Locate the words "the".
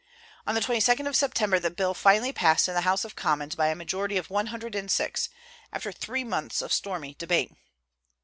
0.55-0.61, 1.59-1.69, 2.73-2.81